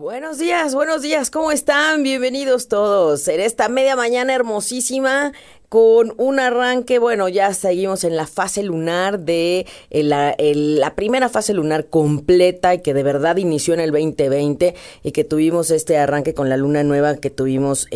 [0.00, 2.02] Buenos días, buenos días, ¿cómo están?
[2.02, 5.32] Bienvenidos todos en esta media mañana hermosísima
[5.70, 11.54] con un arranque, bueno, ya seguimos en la fase lunar de eh, la, primera fase
[11.54, 14.74] lunar completa y que de verdad inició en el 2020
[15.04, 17.86] y que tuvimos este arranque con la luna nueva que tuvimos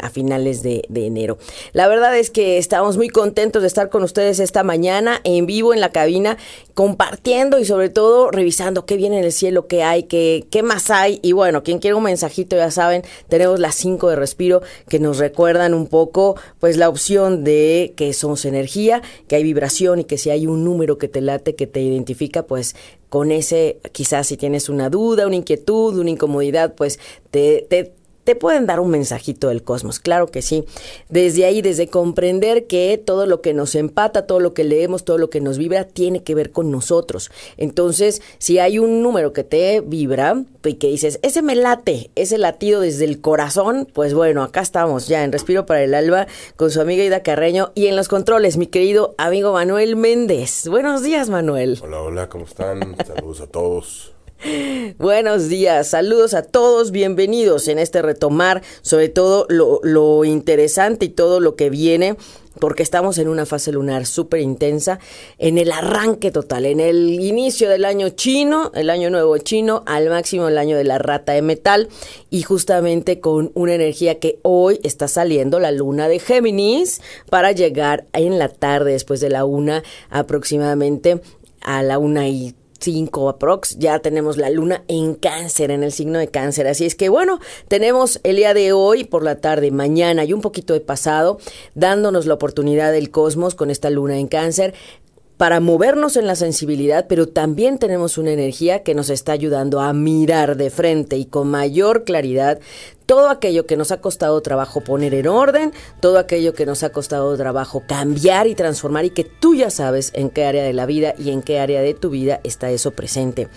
[0.00, 1.36] a finales de, de, enero.
[1.74, 5.74] La verdad es que estamos muy contentos de estar con ustedes esta mañana en vivo
[5.74, 6.38] en la cabina,
[6.72, 10.90] compartiendo y sobre todo revisando qué viene en el cielo, qué hay, qué, qué más
[10.90, 11.20] hay.
[11.24, 14.60] Y bueno, quien quiera un mensajito, ya saben, tenemos las 5 de respiro
[14.90, 20.00] que nos recuerdan un poco, pues la opción de que somos energía, que hay vibración
[20.00, 22.76] y que si hay un número que te late, que te identifica, pues
[23.08, 26.98] con ese, quizás si tienes una duda, una inquietud, una incomodidad, pues
[27.30, 30.64] te, te te pueden dar un mensajito del cosmos, claro que sí.
[31.08, 35.18] Desde ahí, desde comprender que todo lo que nos empata, todo lo que leemos, todo
[35.18, 37.30] lo que nos vibra, tiene que ver con nosotros.
[37.56, 42.38] Entonces, si hay un número que te vibra y que dices, ese me late, ese
[42.38, 46.70] latido desde el corazón, pues bueno, acá estamos ya en Respiro para el Alba con
[46.70, 50.68] su amiga Ida Carreño y en los controles, mi querido amigo Manuel Méndez.
[50.68, 51.78] Buenos días, Manuel.
[51.82, 52.96] Hola, hola, ¿cómo están?
[53.06, 54.14] Saludos a todos.
[54.98, 61.40] Buenos días, saludos a todos, bienvenidos en este retomar, sobre todo lo, interesante y todo
[61.40, 62.16] lo que viene
[62.60, 65.00] porque estamos en una fase lunar súper intensa,
[65.38, 70.08] en el arranque total, en el inicio del año chino, el año nuevo chino, al
[70.08, 71.88] máximo el año de la rata de metal,
[72.30, 78.06] y justamente con una energía que hoy está saliendo, la luna de Géminis, para llegar
[78.12, 81.20] en la tarde, después de la una aproximadamente
[81.60, 86.18] a la una y 5 aprox, ya tenemos la luna en cáncer, en el signo
[86.18, 86.66] de cáncer.
[86.68, 90.42] Así es que bueno, tenemos el día de hoy, por la tarde, mañana y un
[90.42, 91.38] poquito de pasado,
[91.74, 94.74] dándonos la oportunidad del cosmos con esta luna en cáncer
[95.36, 99.92] para movernos en la sensibilidad, pero también tenemos una energía que nos está ayudando a
[99.92, 102.60] mirar de frente y con mayor claridad
[103.06, 106.90] todo aquello que nos ha costado trabajo poner en orden, todo aquello que nos ha
[106.90, 110.86] costado trabajo cambiar y transformar y que tú ya sabes en qué área de la
[110.86, 113.48] vida y en qué área de tu vida está eso presente.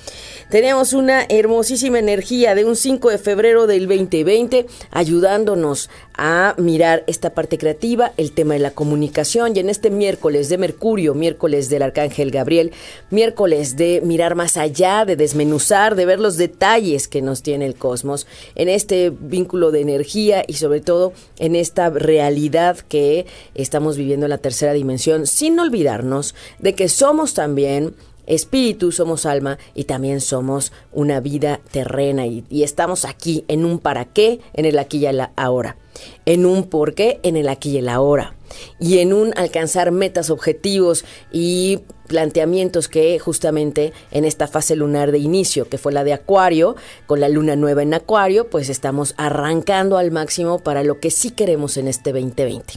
[0.50, 7.30] Tenemos una hermosísima energía de un 5 de febrero del 2020 ayudándonos a mirar esta
[7.32, 11.84] parte creativa, el tema de la comunicación y en este miércoles de Mercurio, miércoles del
[11.84, 12.72] Arcángel Gabriel,
[13.12, 17.76] miércoles de mirar más allá, de desmenuzar, de ver los detalles que nos tiene el
[17.76, 24.26] cosmos, en este vínculo de energía y sobre todo en esta realidad que estamos viviendo
[24.26, 27.94] en la tercera dimensión, sin olvidarnos de que somos también
[28.26, 34.06] espíritu, somos alma y también somos una vida terrena y, estamos aquí en un para
[34.06, 35.78] qué, en el aquí y el ahora,
[36.26, 38.37] en un por qué, en el aquí y el ahora
[38.80, 45.20] y en un alcanzar metas, objetivos y planteamientos que justamente en esta fase lunar de
[45.20, 46.76] inicio, que fue la de Acuario,
[47.06, 51.32] con la luna nueva en Acuario, pues estamos arrancando al máximo para lo que sí
[51.32, 52.76] queremos en este 2020.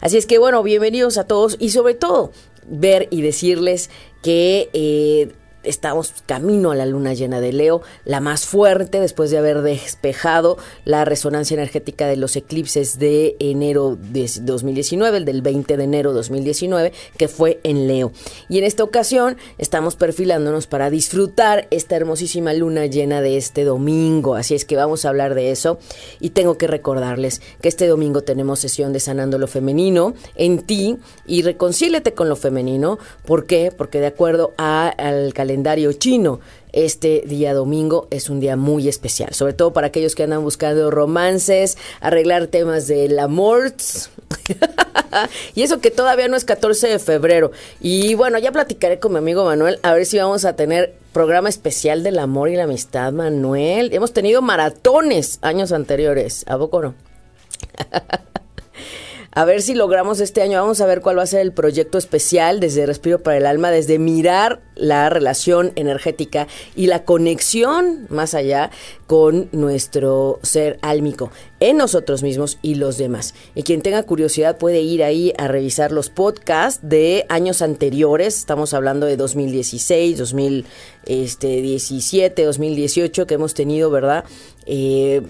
[0.00, 2.32] Así es que bueno, bienvenidos a todos y sobre todo
[2.66, 3.90] ver y decirles
[4.22, 5.32] que eh,
[5.62, 10.58] estamos camino a la luna llena de Leo, la más fuerte después de haber despejado
[10.84, 16.10] la resonancia energética de los eclipses de enero de 2019, el del 20 de enero
[16.10, 18.12] de 2019, que fue en Leo.
[18.48, 24.34] Y en esta ocasión estamos perfilándonos para disfrutar esta hermosísima luna llena de este domingo.
[24.34, 25.78] Así es que vamos a hablar de eso.
[26.20, 30.98] Y tengo que recordarles que este domingo tenemos sesión de Sanando lo Femenino en ti
[31.26, 32.98] y reconcíliate con lo femenino.
[33.24, 33.72] ¿Por qué?
[33.76, 36.40] Porque de acuerdo al calendario calendario chino.
[36.72, 40.90] Este día domingo es un día muy especial, sobre todo para aquellos que andan buscando
[40.90, 43.74] romances, arreglar temas del amor.
[45.54, 47.50] y eso que todavía no es 14 de febrero.
[47.82, 51.50] Y bueno, ya platicaré con mi amigo Manuel a ver si vamos a tener programa
[51.50, 53.92] especial del amor y la amistad, Manuel.
[53.92, 56.94] Hemos tenido maratones años anteriores, ¿a poco?
[59.34, 61.96] a ver si logramos este año, vamos a ver cuál va a ser el proyecto
[61.96, 68.34] especial desde Respiro para el Alma, desde mirar la relación energética y la conexión más
[68.34, 68.70] allá
[69.06, 73.34] con nuestro ser álmico en nosotros mismos y los demás.
[73.54, 78.74] Y quien tenga curiosidad puede ir ahí a revisar los podcasts de años anteriores, estamos
[78.74, 84.24] hablando de 2016, 2017, 2018 que hemos tenido, ¿verdad?
[84.66, 85.22] Eh,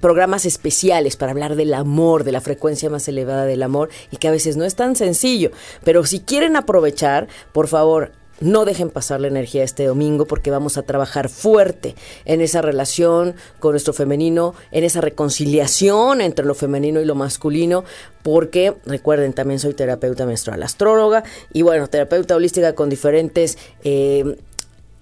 [0.00, 4.28] programas especiales para hablar del amor, de la frecuencia más elevada del amor y que
[4.28, 5.50] a veces no es tan sencillo.
[5.84, 10.78] Pero si quieren aprovechar, por favor, no dejen pasar la energía este domingo porque vamos
[10.78, 11.94] a trabajar fuerte
[12.24, 17.84] en esa relación con nuestro femenino, en esa reconciliación entre lo femenino y lo masculino,
[18.22, 23.58] porque recuerden, también soy terapeuta menstrual, astróloga y bueno, terapeuta holística con diferentes...
[23.84, 24.36] Eh,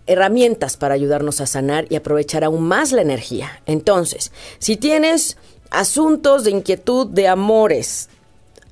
[0.08, 3.62] herramientas para ayudarnos a sanar y aprovechar aún más la energía.
[3.66, 5.36] Entonces, si tienes
[5.70, 8.08] asuntos de inquietud, de amores,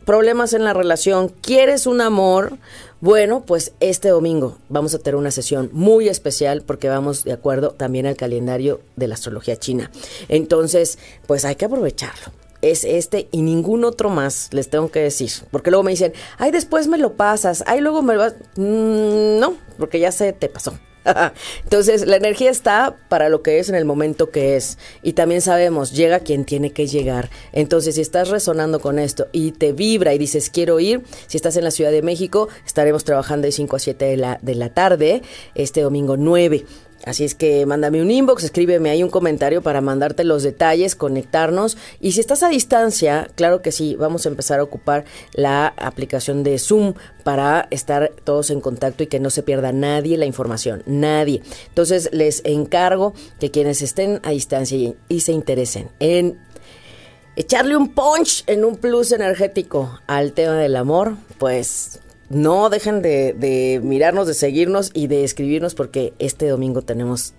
[0.04, 2.58] problemas en la relación, quieres un amor,
[3.00, 7.70] bueno, pues este domingo vamos a tener una sesión muy especial porque vamos de acuerdo
[7.70, 9.90] también al calendario de la astrología china.
[10.28, 15.30] Entonces, pues hay que aprovecharlo es este y ningún otro más, les tengo que decir.
[15.50, 18.34] Porque luego me dicen, ay, después me lo pasas, ay, luego me lo vas.
[18.56, 20.72] Mm, no, porque ya se te pasó.
[21.64, 24.78] Entonces, la energía está para lo que es en el momento que es.
[25.02, 27.30] Y también sabemos, llega quien tiene que llegar.
[27.52, 31.56] Entonces, si estás resonando con esto y te vibra y dices, quiero ir, si estás
[31.56, 34.70] en la Ciudad de México, estaremos trabajando de 5 a 7 de la, de la
[34.70, 35.22] tarde,
[35.54, 36.64] este domingo 9.
[37.04, 41.76] Así es que mándame un inbox, escríbeme ahí un comentario para mandarte los detalles, conectarnos.
[42.00, 46.42] Y si estás a distancia, claro que sí, vamos a empezar a ocupar la aplicación
[46.42, 50.82] de Zoom para estar todos en contacto y que no se pierda nadie la información,
[50.86, 51.42] nadie.
[51.68, 56.38] Entonces les encargo que quienes estén a distancia y, y se interesen en
[57.36, 63.80] echarle un punch en un plus energético al tema del amor, pues no dejen de,
[63.82, 67.34] mirarnos, de seguirnos y de escribirnos porque este domingo tenemos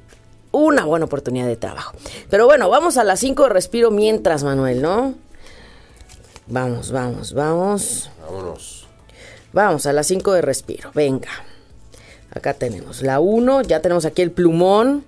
[0.51, 1.95] una buena oportunidad de trabajo.
[2.29, 5.15] Pero bueno, vamos a las 5 de respiro mientras, Manuel, ¿no?
[6.47, 8.09] Vamos, vamos, vamos.
[8.21, 8.87] Vámonos.
[9.53, 10.91] Vamos a las 5 de respiro.
[10.93, 11.29] Venga.
[12.31, 15.03] Acá tenemos la 1, ya tenemos aquí el plumón.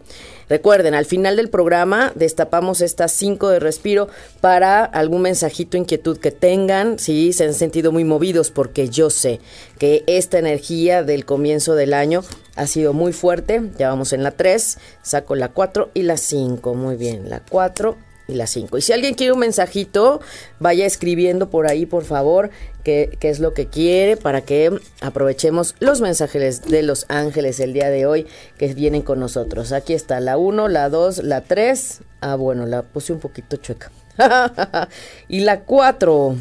[0.49, 4.07] Recuerden, al final del programa destapamos estas cinco de respiro
[4.41, 9.39] para algún mensajito, inquietud que tengan, si se han sentido muy movidos, porque yo sé
[9.77, 12.23] que esta energía del comienzo del año
[12.55, 13.61] ha sido muy fuerte.
[13.77, 16.73] Ya vamos en la 3, saco la 4 y la 5.
[16.73, 17.95] Muy bien, la 4
[18.27, 18.77] y las 5.
[18.77, 20.21] Y si alguien quiere un mensajito,
[20.59, 22.49] vaya escribiendo por ahí, por favor,
[22.89, 27.73] qué, qué, es lo que quiere para que aprovechemos los mensajes de los ángeles el
[27.73, 28.25] día de hoy
[28.57, 29.71] que vienen con nosotros.
[29.73, 32.01] Aquí está la 1, la 2, la 3.
[32.21, 33.91] Ah, bueno, la puse un poquito chueca.
[35.27, 36.35] y la 4.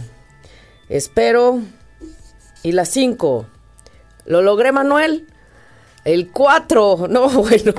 [0.88, 1.60] Espero.
[2.62, 3.46] Y la 5.
[4.24, 5.26] ¿Lo logré, Manuel?
[6.04, 7.06] El 4.
[7.10, 7.74] No, bueno.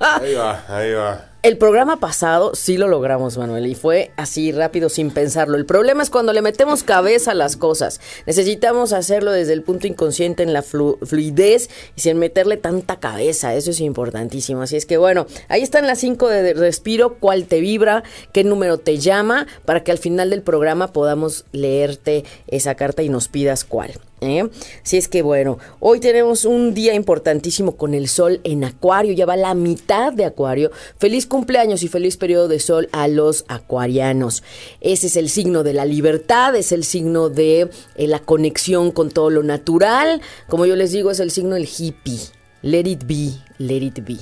[0.00, 1.27] ahí va, ahí va.
[1.44, 5.56] El programa pasado sí lo logramos, Manuel, y fue así rápido sin pensarlo.
[5.56, 8.00] El problema es cuando le metemos cabeza a las cosas.
[8.26, 13.54] Necesitamos hacerlo desde el punto inconsciente en la fluidez y sin meterle tanta cabeza.
[13.54, 14.62] Eso es importantísimo.
[14.62, 18.02] Así es que bueno, ahí están las cinco de respiro, cuál te vibra,
[18.32, 23.10] qué número te llama, para que al final del programa podamos leerte esa carta y
[23.10, 23.92] nos pidas cuál.
[24.20, 24.48] ¿Eh?
[24.82, 29.26] Si es que bueno, hoy tenemos un día importantísimo con el sol en Acuario, ya
[29.26, 30.72] va la mitad de Acuario.
[30.98, 34.42] Feliz cumpleaños y feliz periodo de sol a los acuarianos.
[34.80, 39.10] Ese es el signo de la libertad, es el signo de eh, la conexión con
[39.10, 40.20] todo lo natural.
[40.48, 42.18] Como yo les digo, es el signo del hippie.
[42.62, 44.18] Let it be, let it be.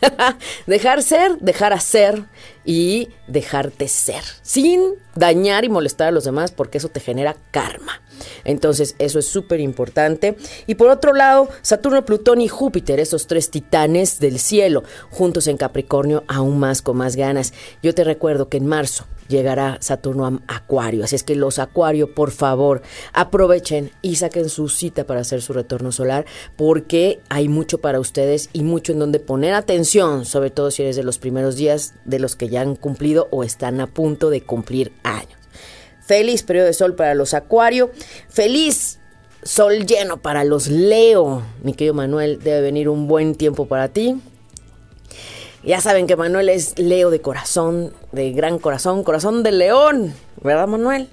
[0.66, 2.24] dejar ser, dejar hacer
[2.64, 4.80] y dejarte ser, sin
[5.14, 8.00] dañar y molestar a los demás, porque eso te genera karma.
[8.44, 10.36] Entonces, eso es súper importante.
[10.66, 15.56] Y por otro lado, Saturno, Plutón y Júpiter, esos tres titanes del cielo, juntos en
[15.56, 17.52] Capricornio, aún más con más ganas.
[17.82, 21.04] Yo te recuerdo que en marzo llegará Saturno a Acuario.
[21.04, 25.52] Así es que los Acuario, por favor, aprovechen y saquen su cita para hacer su
[25.52, 30.70] retorno solar, porque hay mucho para ustedes y mucho en donde poner atención, sobre todo
[30.70, 33.86] si eres de los primeros días de los que ya han cumplido o están a
[33.86, 35.39] punto de cumplir años.
[36.10, 37.92] Feliz periodo de sol para los Acuario.
[38.28, 38.98] Feliz
[39.44, 41.44] sol lleno para los Leo.
[41.62, 44.20] Mi querido Manuel, debe venir un buen tiempo para ti.
[45.62, 50.12] Ya saben que Manuel es Leo de corazón, de gran corazón, corazón de león,
[50.42, 51.08] ¿verdad Manuel?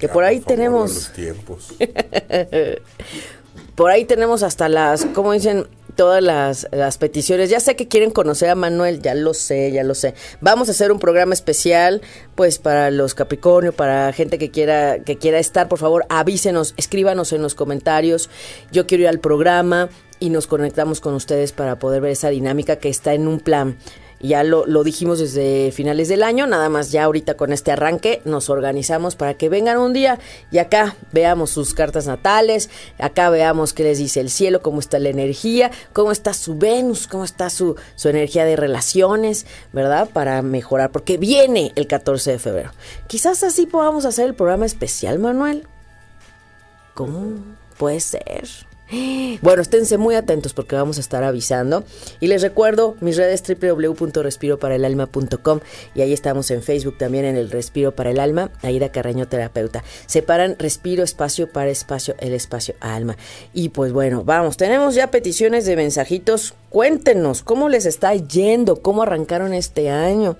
[0.00, 0.94] Que por ahí tenemos...
[0.94, 1.74] Los tiempos.
[3.76, 5.68] por ahí tenemos hasta las, ¿cómo dicen?
[5.98, 7.50] Todas las, las, peticiones.
[7.50, 10.14] Ya sé que quieren conocer a Manuel, ya lo sé, ya lo sé.
[10.40, 12.02] Vamos a hacer un programa especial,
[12.36, 17.32] pues para los Capricornio, para gente que quiera que quiera estar, por favor, avísenos, escríbanos
[17.32, 18.30] en los comentarios.
[18.70, 19.88] Yo quiero ir al programa
[20.20, 23.76] y nos conectamos con ustedes para poder ver esa dinámica que está en un plan
[24.20, 28.20] ya lo, lo, dijimos desde finales del año, nada más ya ahorita con este arranque
[28.24, 30.18] nos organizamos para que vengan un día
[30.50, 34.98] y acá veamos sus cartas natales, acá veamos qué les dice el cielo, cómo está
[34.98, 40.08] la energía, cómo está su Venus, cómo está su, su energía de relaciones, ¿verdad?
[40.12, 42.70] Para mejorar, porque viene el 14 de febrero.
[43.06, 45.66] Quizás así podamos hacer el programa especial, Manuel.
[46.94, 47.36] ¿Cómo
[47.76, 48.67] puede ser?
[49.42, 51.84] Bueno, esténse muy atentos porque vamos a estar avisando.
[52.20, 55.60] Y les recuerdo mis redes www.respiroparaelalma.com
[55.94, 59.84] y ahí estamos en Facebook también en el Respiro para el Alma, Aida Carreño Terapeuta.
[60.06, 63.16] Separan respiro, espacio para espacio, el espacio alma.
[63.52, 66.54] Y pues bueno, vamos, tenemos ya peticiones de mensajitos.
[66.70, 70.36] Cuéntenos cómo les está yendo, cómo arrancaron este año.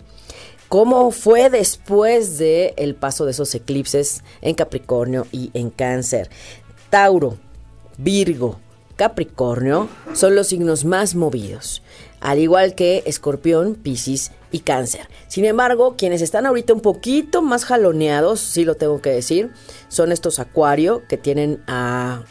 [0.69, 6.29] ¿Cómo fue después de el paso de esos eclipses en Capricornio y en Cáncer?
[6.91, 7.39] Tauro,
[7.99, 8.61] Virgo,
[8.95, 11.83] Capricornio son los signos más movidos,
[12.21, 15.09] al igual que Escorpión, Piscis y Cáncer.
[15.27, 19.51] Sin embargo, quienes están ahorita un poquito más jaloneados, sí lo tengo que decir,
[19.89, 22.23] son estos Acuario que tienen a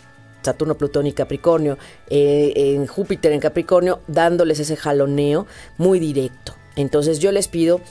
[0.42, 1.78] Saturno, Plutón y Capricornio,
[2.10, 5.48] eh, en Júpiter en Capricornio, dándoles ese jaloneo
[5.78, 6.56] muy directo.
[6.78, 7.82] Entonces yo les pido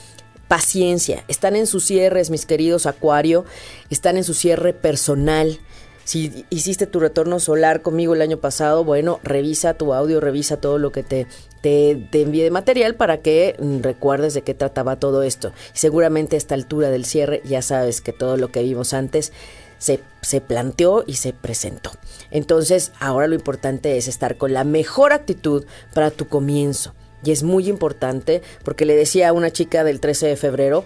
[0.47, 1.23] paciencia.
[1.27, 3.45] Están en sus cierres, mis queridos Acuario,
[3.91, 5.59] están en su cierre personal.
[6.07, 10.77] Si hiciste tu retorno solar conmigo el año pasado, bueno, revisa tu audio, revisa todo
[10.77, 11.27] lo que te,
[11.59, 15.51] te, te envíe de material para que mm, recuerdes de qué trataba todo esto.
[15.73, 19.33] Seguramente a esta altura del cierre ya sabes que todo lo que vimos antes
[19.79, 21.91] se, se, planteó y se presentó.
[22.31, 26.95] Entonces, ahora lo importante es estar con la mejor actitud para tu comienzo.
[27.21, 30.85] Y es muy importante porque le decía a una chica del 13 de febrero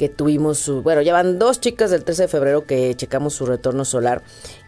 [0.00, 3.44] que tuvimos su, bueno, ya van dos chicas del 13 de febrero que checamos su
[3.44, 4.22] retorno solar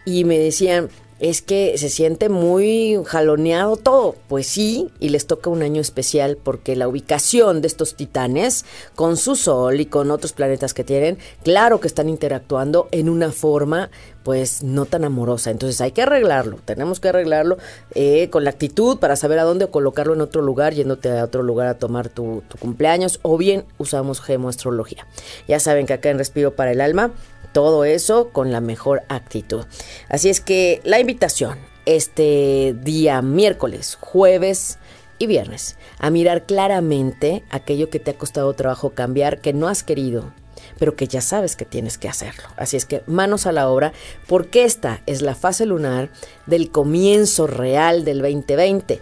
[0.05, 0.89] y me decían,
[1.23, 4.15] es que se siente muy jaloneado todo.
[4.27, 9.15] Pues sí, y les toca un año especial porque la ubicación de estos titanes con
[9.15, 13.89] su Sol y con otros planetas que tienen, claro que están interactuando en una forma
[14.23, 15.49] pues no tan amorosa.
[15.49, 17.57] Entonces hay que arreglarlo, tenemos que arreglarlo
[17.95, 21.41] eh, con la actitud para saber a dónde colocarlo en otro lugar, yéndote a otro
[21.41, 25.07] lugar a tomar tu, tu cumpleaños o bien usamos gemoastrología.
[25.47, 27.11] Ya saben que acá en Respiro para el Alma
[27.53, 29.65] todo eso con la mejor actitud.
[30.09, 34.77] Así es que la invitación este día miércoles, jueves
[35.19, 39.83] y viernes a mirar claramente aquello que te ha costado trabajo cambiar, que no has
[39.83, 40.33] querido,
[40.79, 42.43] pero que ya sabes que tienes que hacerlo.
[42.57, 43.93] Así es que manos a la obra,
[44.27, 46.09] porque esta es la fase lunar
[46.45, 48.99] del comienzo real del 2020.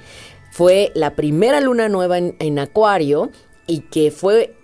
[0.51, 3.31] Fue la primera luna nueva en, Acuario
[3.67, 4.55] y que fue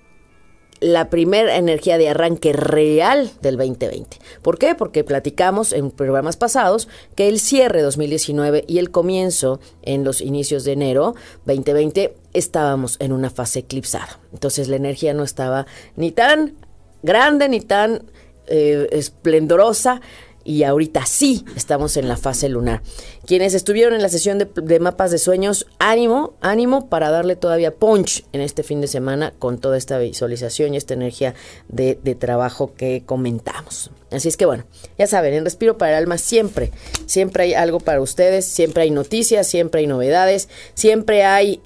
[0.79, 4.17] la primera energía de arranque real del 2020.
[4.41, 4.75] ¿Por qué?
[4.75, 10.63] Porque platicamos en programas pasados que el cierre 2019 y el comienzo en los inicios
[10.63, 11.15] de enero
[11.45, 14.19] 2020 estábamos en una fase eclipsada.
[14.33, 15.65] Entonces la energía no estaba
[15.95, 16.55] ni tan
[17.01, 18.03] grande ni tan
[18.47, 20.01] eh, esplendorosa
[20.47, 22.81] y ahorita sí estamos en la fase lunar.
[23.25, 28.23] Quienes estuvieron en la sesión de, mapas de sueños, ánimo, ánimo para darle todavía punch
[28.31, 31.35] en este fin de semana con toda esta visualización y esta energía
[31.67, 33.91] de, de trabajo que comentamos.
[34.09, 34.63] Así es que bueno,
[34.97, 36.71] ya saben, en Respiro para el Alma siempre,
[37.07, 41.59] siempre hay algo para ustedes, siempre hay noticias, siempre hay novedades, siempre hay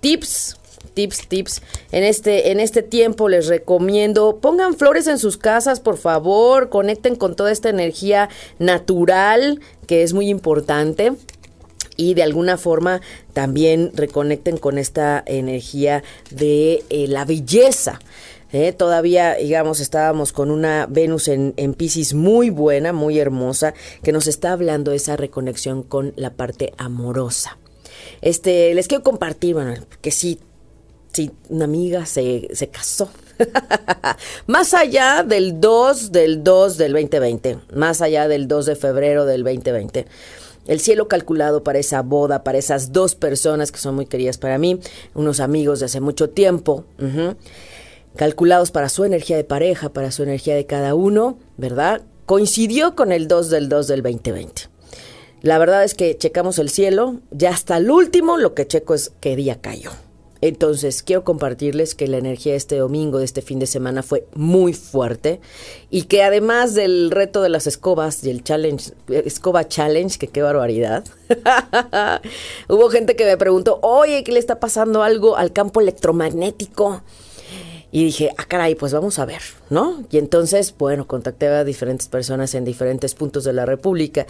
[0.00, 0.56] tips
[0.94, 1.62] tips, tips.
[1.92, 7.16] En este, en este tiempo les recomiendo, pongan flores en sus casas, por favor, conecten
[7.16, 11.12] con toda esta energía natural, que es muy importante
[11.96, 13.00] y de alguna forma
[13.32, 18.00] también reconecten con esta energía de eh, la belleza.
[18.52, 18.72] ¿eh?
[18.72, 24.26] todavía, digamos, estábamos con una Venus en, en Pisces muy buena, muy hermosa, que nos
[24.26, 27.58] está hablando de esa reconexión con la parte amorosa.
[28.22, 30.38] Este, les quiero compartir, bueno, que sí,
[31.14, 33.08] sí, una amiga se, se casó.
[34.46, 39.42] más allá del 2 del 2 del 2020, más allá del 2 de febrero del
[39.42, 40.06] 2020.
[40.66, 44.58] El cielo calculado para esa boda, para esas dos personas que son muy queridas para
[44.58, 44.80] mí,
[45.14, 46.84] unos amigos de hace mucho tiempo,
[48.16, 52.02] calculados para su energía de pareja, para su energía de cada uno, ¿verdad?
[52.24, 54.62] Coincidió con el 2 del 2 del 2020.
[55.42, 59.12] La verdad es que checamos el cielo, ya hasta el último lo que checo es
[59.20, 59.90] qué día cayó.
[60.46, 64.26] Entonces, quiero compartirles que la energía de este domingo, de este fin de semana, fue
[64.34, 65.40] muy fuerte
[65.88, 70.42] y que además del reto de las escobas y el challenge, escoba challenge, que qué
[70.42, 71.02] barbaridad,
[72.68, 77.00] hubo gente que me preguntó, oye, ¿qué le está pasando algo al campo electromagnético?
[77.94, 80.02] Y dije, ah, caray, pues vamos a ver, ¿no?
[80.10, 84.26] Y entonces, bueno, contacté a diferentes personas en diferentes puntos de la República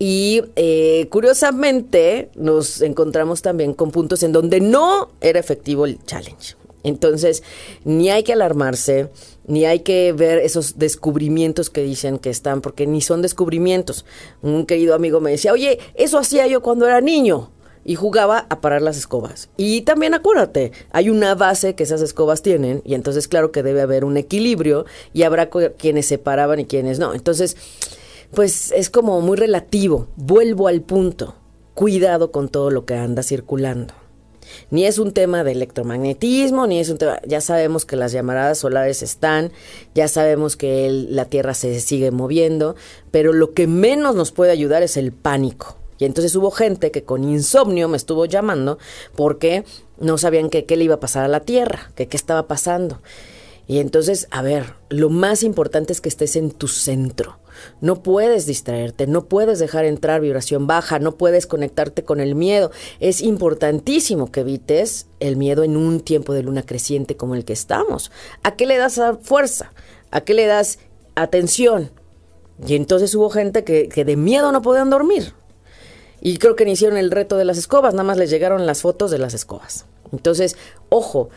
[0.00, 6.56] y eh, curiosamente nos encontramos también con puntos en donde no era efectivo el challenge.
[6.82, 7.44] Entonces,
[7.84, 9.10] ni hay que alarmarse,
[9.46, 14.04] ni hay que ver esos descubrimientos que dicen que están, porque ni son descubrimientos.
[14.42, 17.52] Un querido amigo me decía, oye, eso hacía yo cuando era niño
[17.84, 19.48] y jugaba a parar las escobas.
[19.56, 23.82] Y también acuérdate, hay una base que esas escobas tienen y entonces claro que debe
[23.82, 27.14] haber un equilibrio y habrá quienes se paraban y quienes no.
[27.14, 27.56] Entonces,
[28.32, 30.08] pues es como muy relativo.
[30.16, 31.36] Vuelvo al punto.
[31.74, 33.94] cuidado con todo lo que anda circulando.
[34.70, 38.58] Ni es un tema de electromagnetismo, ni es un tema, ya sabemos que las llamaradas
[38.58, 39.52] solares están,
[39.94, 42.76] ya sabemos que la Tierra se sigue moviendo,
[43.10, 45.78] pero lo que menos nos puede ayudar es el pánico.
[45.98, 48.78] Y entonces hubo gente que con insomnio me estuvo llamando
[49.14, 49.64] porque
[49.98, 53.00] no sabían qué le iba a pasar a la Tierra, qué estaba pasando.
[53.66, 57.38] Y entonces, a ver, lo más importante es que estés en tu centro.
[57.80, 62.70] No puedes distraerte, no puedes dejar entrar vibración baja, no puedes conectarte con el miedo.
[63.00, 67.52] Es importantísimo que evites el miedo en un tiempo de luna creciente como el que
[67.54, 68.10] estamos.
[68.42, 69.72] ¿A qué le das fuerza?
[70.10, 70.78] ¿A qué le das
[71.14, 71.90] atención?
[72.66, 75.32] Y entonces hubo gente que, que de miedo no podían dormir.
[76.24, 78.80] Y creo que ni hicieron el reto de las escobas, nada más les llegaron las
[78.80, 79.84] fotos de las escobas.
[80.10, 80.56] Entonces,
[80.88, 81.28] ojo,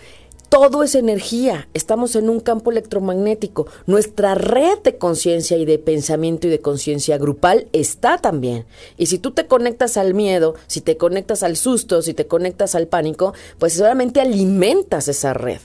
[0.48, 3.68] todo es energía, estamos en un campo electromagnético.
[3.86, 8.66] Nuestra red de conciencia y de pensamiento y de conciencia grupal está también.
[8.98, 12.74] Y si tú te conectas al miedo, si te conectas al susto, si te conectas
[12.74, 15.60] al pánico, pues solamente alimentas esa red.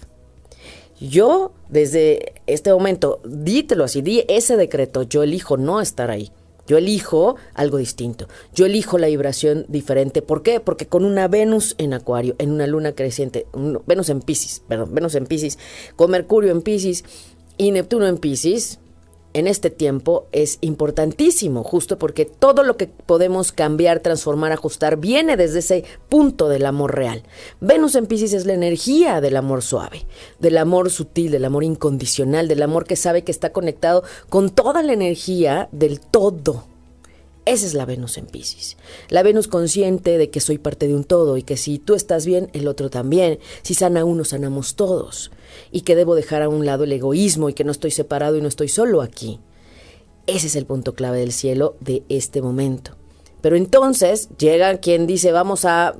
[0.98, 6.32] Yo, desde este momento, dítelo así, di ese decreto, yo elijo no estar ahí.
[6.66, 8.28] Yo elijo algo distinto.
[8.54, 10.22] Yo elijo la vibración diferente.
[10.22, 10.60] ¿Por qué?
[10.60, 13.46] Porque con una Venus en Acuario, en una luna creciente,
[13.86, 15.58] Venus en Pisces, perdón, Venus en Pisces,
[15.96, 17.04] con Mercurio en Pisces
[17.58, 18.78] y Neptuno en Pisces,
[19.34, 25.36] en este tiempo es importantísimo, justo porque todo lo que podemos cambiar, transformar, ajustar, viene
[25.36, 27.22] desde ese punto del amor real.
[27.60, 30.06] Venus en Pisces es la energía del amor suave,
[30.38, 34.82] del amor sutil, del amor incondicional, del amor que sabe que está conectado con toda
[34.82, 36.71] la energía del todo.
[37.44, 38.76] Esa es la Venus en Pisces.
[39.08, 42.24] La Venus consciente de que soy parte de un todo y que si tú estás
[42.24, 43.40] bien, el otro también.
[43.62, 45.32] Si sana uno, sanamos todos
[45.72, 48.40] y que debo dejar a un lado el egoísmo y que no estoy separado y
[48.40, 49.40] no estoy solo aquí.
[50.28, 52.96] Ese es el punto clave del cielo de este momento.
[53.40, 55.96] Pero entonces llega quien dice, vamos a,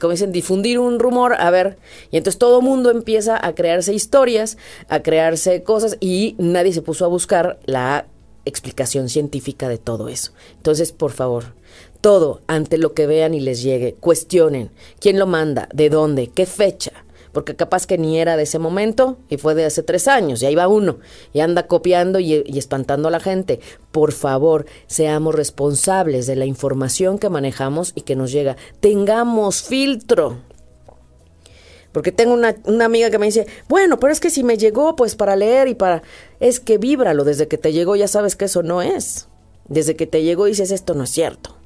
[0.00, 1.76] como dicen, difundir un rumor, a ver,
[2.12, 4.56] y entonces todo mundo empieza a crearse historias,
[4.88, 8.06] a crearse cosas y nadie se puso a buscar la
[8.46, 10.32] explicación científica de todo eso.
[10.56, 11.54] Entonces, por favor,
[12.00, 16.46] todo ante lo que vean y les llegue, cuestionen quién lo manda, de dónde, qué
[16.46, 16.92] fecha,
[17.32, 20.46] porque capaz que ni era de ese momento y fue de hace tres años, y
[20.46, 21.00] ahí va uno,
[21.34, 23.60] y anda copiando y, espantando a la gente.
[23.90, 28.56] Por favor, seamos responsables de la información que manejamos y que nos llega.
[28.80, 30.38] Tengamos filtro.
[31.96, 34.96] Porque tengo una, una, amiga que me dice, bueno, pero es que si me llegó,
[34.96, 36.02] pues para leer y para...
[36.40, 39.28] Es que víbralo, desde que te llegó ya sabes que eso no es.
[39.66, 41.56] Desde que te llegó dices, esto no es cierto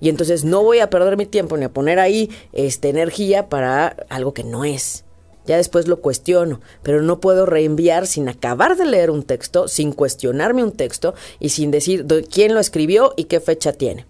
[0.00, 3.94] y entonces no voy a perder mi tiempo ni a poner ahí este, energía para
[4.08, 5.04] algo que no es.
[5.46, 9.92] Ya después lo cuestiono, pero no puedo reenviar sin acabar de leer un texto, sin
[9.92, 14.04] cuestionarme un texto y sin decir quién lo escribió y qué fecha tiene.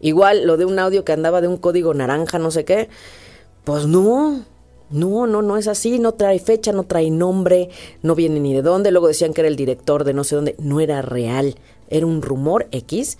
[0.00, 2.88] Igual lo de un audio que andaba de un código naranja, no sé qué,
[3.62, 4.44] pues no,
[4.94, 7.68] no, no, no es así, no trae fecha, no trae nombre,
[8.02, 10.54] no viene ni de dónde, luego decían que era el director de no sé dónde,
[10.58, 11.56] no era real,
[11.88, 13.18] era un rumor X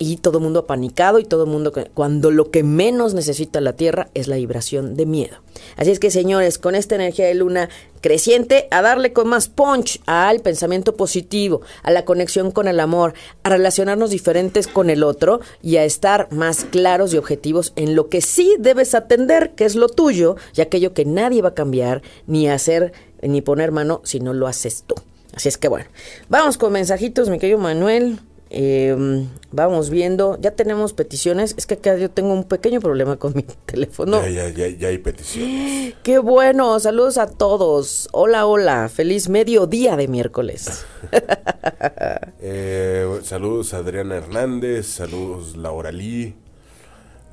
[0.00, 3.74] y todo el mundo apanicado y todo el mundo cuando lo que menos necesita la
[3.74, 5.36] Tierra es la vibración de miedo.
[5.76, 7.68] Así es que señores, con esta energía de luna
[8.00, 13.12] creciente, a darle con más punch al pensamiento positivo, a la conexión con el amor,
[13.42, 18.08] a relacionarnos diferentes con el otro y a estar más claros y objetivos en lo
[18.08, 22.00] que sí debes atender, que es lo tuyo, y aquello que nadie va a cambiar,
[22.26, 24.94] ni hacer, ni poner mano si no lo haces tú.
[25.34, 25.86] Así es que bueno,
[26.30, 28.18] vamos con mensajitos, mi querido Manuel.
[28.52, 31.54] Eh, vamos viendo, ya tenemos peticiones.
[31.56, 34.20] Es que acá yo tengo un pequeño problema con mi teléfono.
[34.26, 35.94] Ya, ya, ya, hay peticiones.
[36.02, 38.08] Qué bueno, saludos a todos.
[38.12, 40.84] Hola, hola, feliz mediodía de miércoles.
[42.40, 46.34] eh, saludos a Adriana Hernández, saludos Laura Lee,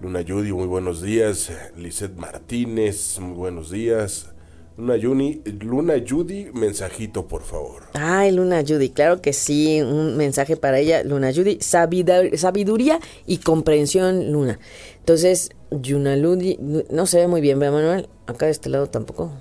[0.01, 1.51] Luna Judy, muy buenos días.
[1.75, 4.29] Lizeth Martínez, muy buenos días.
[4.77, 7.83] Luna, Juni, Luna Judy, mensajito, por favor.
[7.93, 11.03] Ay, Luna Judy, claro que sí, un mensaje para ella.
[11.03, 14.59] Luna Judy, sabiduría y comprensión, Luna.
[14.99, 16.59] Entonces, Luna Judy,
[16.91, 18.09] no se ve muy bien, ¿verdad, Manuel?
[18.27, 19.31] Acá de este lado tampoco.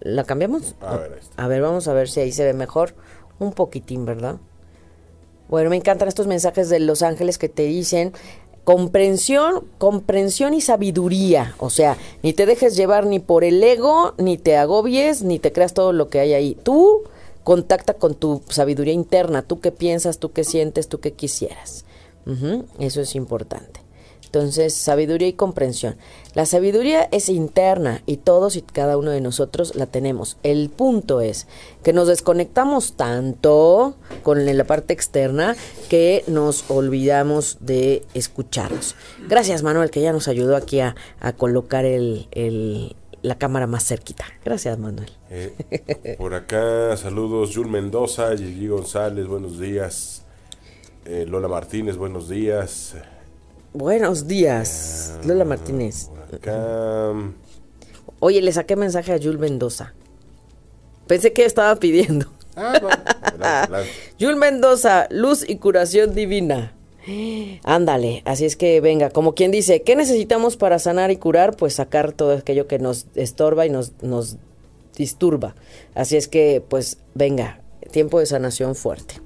[0.00, 0.74] ¿La cambiamos?
[0.80, 2.94] A ver, A ver, vamos a ver si ahí se ve mejor.
[3.38, 4.38] Un poquitín, ¿verdad?
[5.48, 8.12] Bueno, me encantan estos mensajes de Los Ángeles que te dicen,
[8.66, 11.54] comprensión, comprensión y sabiduría.
[11.58, 15.52] O sea, ni te dejes llevar ni por el ego, ni te agobies, ni te
[15.52, 16.58] creas todo lo que hay ahí.
[16.64, 17.04] Tú
[17.44, 21.84] contacta con tu sabiduría interna, tú qué piensas, tú qué sientes, tú qué quisieras.
[22.80, 23.85] eso es importante.
[24.26, 25.96] Entonces, sabiduría y comprensión.
[26.34, 30.36] La sabiduría es interna y todos y cada uno de nosotros la tenemos.
[30.42, 31.46] El punto es
[31.82, 35.56] que nos desconectamos tanto con la parte externa
[35.88, 38.96] que nos olvidamos de escucharnos.
[39.28, 40.94] Gracias Manuel que ya nos ayudó aquí a,
[41.38, 42.28] colocar el,
[43.22, 44.24] la cámara más cerquita.
[44.44, 45.10] Gracias Manuel.
[45.30, 50.24] Eh, por acá saludos Jul Mendoza, Gigi González, buenos días.
[51.04, 52.96] Eh, Lola Martínez, buenos días.
[53.72, 56.08] Buenos días, Lola Martínez.
[58.20, 59.94] Oye, le saqué mensaje a Jul Mendoza.
[61.06, 62.26] Pensé que estaba pidiendo.
[62.56, 63.68] Ah,
[64.18, 66.72] Jul Mendoza, luz y curación divina.
[67.62, 71.56] Ándale, así es que venga, como quien dice, ¿qué necesitamos para sanar y curar?
[71.56, 74.38] Pues sacar todo aquello que nos estorba y nos, nos
[74.96, 75.54] disturba.
[75.94, 77.60] Así es que, pues venga,
[77.92, 79.20] tiempo de sanación fuerte.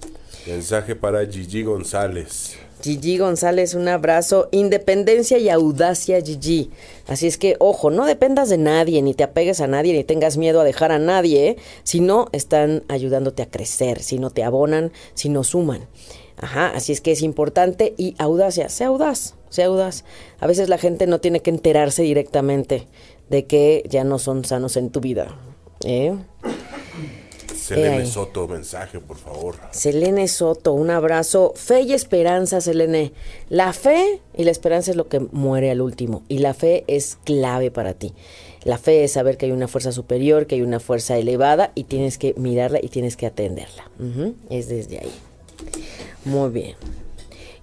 [0.46, 2.58] Mensaje para Gigi González.
[2.82, 4.48] Gigi González, un abrazo.
[4.52, 6.70] Independencia y audacia, Gigi.
[7.06, 10.36] Así es que, ojo, no dependas de nadie, ni te apegues a nadie, ni tengas
[10.36, 14.92] miedo a dejar a nadie, si no están ayudándote a crecer, si no te abonan,
[15.14, 15.88] si no suman.
[16.36, 20.04] Ajá, así es que es importante y audacia, sea audaz, sea audaz.
[20.38, 22.86] A veces la gente no tiene que enterarse directamente
[23.28, 25.36] de que ya no son sanos en tu vida.
[25.84, 26.16] ¿eh?
[27.74, 29.54] Selene Soto, mensaje, por favor.
[29.70, 31.52] Selene Soto, un abrazo.
[31.54, 33.12] Fe y esperanza, Selene.
[33.48, 36.22] La fe y la esperanza es lo que muere al último.
[36.28, 38.12] Y la fe es clave para ti.
[38.64, 41.84] La fe es saber que hay una fuerza superior, que hay una fuerza elevada y
[41.84, 43.90] tienes que mirarla y tienes que atenderla.
[44.50, 45.12] Es desde ahí.
[46.24, 46.76] Muy bien.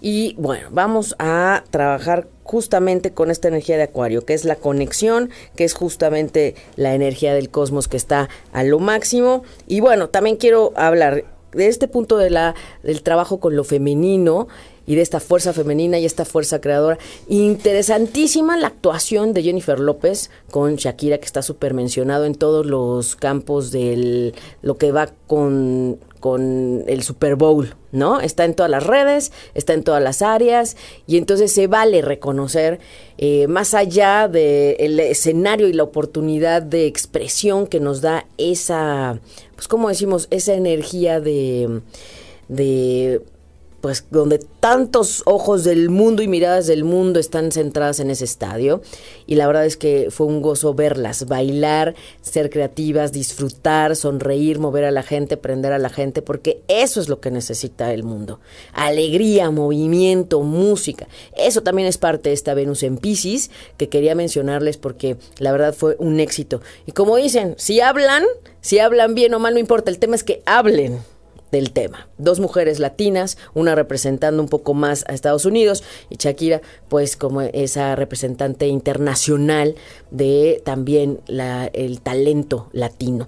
[0.01, 5.29] Y bueno, vamos a trabajar justamente con esta energía de Acuario, que es la conexión,
[5.55, 9.43] que es justamente la energía del cosmos que está a lo máximo.
[9.67, 14.47] Y bueno, también quiero hablar de este punto de la, del trabajo con lo femenino
[14.85, 16.97] y de esta fuerza femenina y esta fuerza creadora.
[17.27, 23.15] Interesantísima la actuación de Jennifer López con Shakira, que está súper mencionado en todos los
[23.15, 28.19] campos de lo que va con con el Super Bowl, ¿no?
[28.19, 30.75] Está en todas las redes, está en todas las áreas
[31.07, 32.79] y entonces se vale reconocer,
[33.17, 39.19] eh, más allá del escenario y la oportunidad de expresión que nos da esa,
[39.55, 41.81] pues como decimos, esa energía de,
[42.47, 43.21] de
[43.81, 48.81] pues donde tantos ojos del mundo y miradas del mundo están centradas en ese estadio
[49.27, 54.85] y la verdad es que fue un gozo verlas, bailar, ser creativas, disfrutar, sonreír, mover
[54.85, 58.39] a la gente, prender a la gente, porque eso es lo que necesita el mundo.
[58.73, 61.07] Alegría, movimiento, música.
[61.35, 65.73] Eso también es parte de esta Venus en Pisces que quería mencionarles porque la verdad
[65.73, 66.61] fue un éxito.
[66.85, 68.23] Y como dicen, si hablan,
[68.61, 70.99] si hablan bien o mal no importa, el tema es que hablen
[71.57, 72.07] del tema.
[72.17, 77.41] Dos mujeres latinas, una representando un poco más a Estados Unidos y Shakira pues como
[77.41, 79.75] esa representante internacional
[80.11, 81.19] de también
[81.73, 83.27] el talento latino.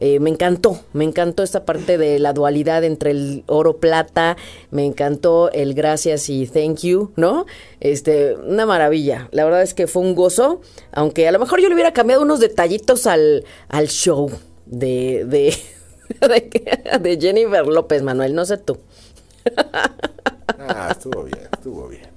[0.00, 4.36] Eh, me encantó, me encantó esta parte de la dualidad entre el oro plata,
[4.70, 7.46] me encantó el gracias y thank you, ¿no?
[7.80, 9.28] Este, una maravilla.
[9.32, 10.60] La verdad es que fue un gozo,
[10.92, 14.30] aunque a lo mejor yo le hubiera cambiado unos detallitos al, al show
[14.66, 15.24] de
[17.00, 18.78] de, Jennifer López, Manuel, no sé tú.
[20.58, 22.08] ah, estuvo bien, estuvo bien.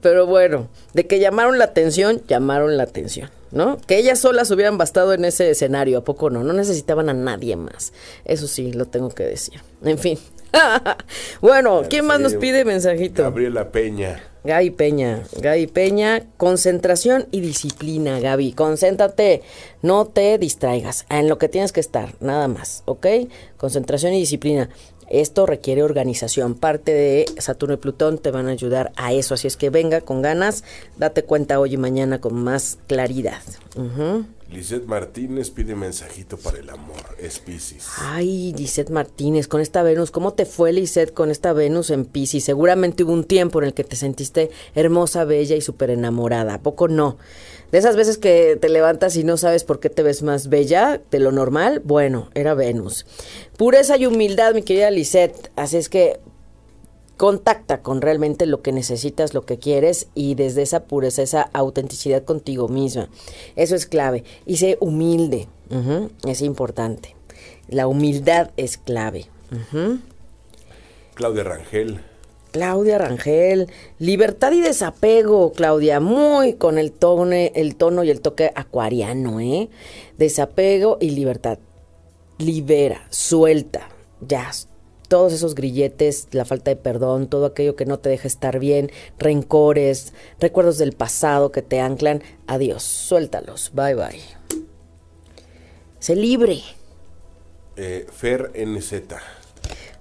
[0.00, 3.78] Pero bueno, de que llamaron la atención, llamaron la atención, ¿no?
[3.86, 6.42] Que ellas solas hubieran bastado en ese escenario, ¿a poco no?
[6.42, 7.92] No necesitaban a nadie más.
[8.24, 9.60] Eso sí, lo tengo que decir.
[9.84, 10.18] En fin.
[11.40, 13.22] bueno, ¿quién más nos pide mensajito?
[13.22, 14.31] Gabriela Peña.
[14.44, 18.52] Gaby Peña, Gaby Peña, concentración y disciplina, Gaby.
[18.52, 19.42] Concéntrate,
[19.82, 23.06] no te distraigas en lo que tienes que estar, nada más, ¿ok?
[23.56, 24.68] Concentración y disciplina.
[25.08, 26.54] Esto requiere organización.
[26.54, 29.34] Parte de Saturno y Plutón te van a ayudar a eso.
[29.34, 30.64] Así es que venga con ganas,
[30.96, 33.42] date cuenta hoy y mañana con más claridad.
[34.52, 37.86] Lisette Martínez pide mensajito para el amor, es Pisces.
[37.98, 42.44] Ay, Lisette Martínez, con esta Venus, ¿cómo te fue Lisette con esta Venus en Pisces?
[42.44, 46.62] Seguramente hubo un tiempo en el que te sentiste hermosa, bella y súper enamorada, ¿a
[46.62, 47.16] poco no?
[47.70, 51.00] De esas veces que te levantas y no sabes por qué te ves más bella
[51.10, 53.06] de lo normal, bueno, era Venus.
[53.56, 56.20] Pureza y humildad, mi querida Lisette, así es que
[57.16, 62.24] contacta con realmente lo que necesitas, lo que quieres y desde esa pureza, esa autenticidad
[62.24, 63.08] contigo misma.
[63.56, 64.24] Eso es clave.
[64.46, 65.48] Y sé humilde,
[66.26, 67.14] es importante.
[67.68, 69.26] La humildad es clave.
[71.14, 72.00] Claudia Rangel.
[72.50, 78.52] Claudia Rangel, libertad y desapego, Claudia, muy con el tono, el tono y el toque
[78.54, 79.70] acuariano, ¿eh?
[80.18, 81.58] Desapego y libertad.
[82.36, 83.88] Libera, suelta,
[84.20, 84.50] ya
[85.12, 88.90] todos esos grilletes, la falta de perdón, todo aquello que no te deja estar bien,
[89.18, 92.22] rencores, recuerdos del pasado que te anclan.
[92.46, 93.72] Adiós, suéltalos.
[93.74, 94.20] Bye bye.
[95.98, 96.62] Sé libre.
[97.76, 99.02] Eh, Fer NZ.